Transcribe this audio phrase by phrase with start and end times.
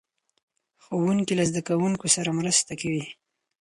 [0.83, 3.05] ښوونکي له زده کوونکو سره مرسته کوي.